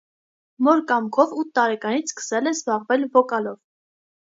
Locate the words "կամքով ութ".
0.93-1.53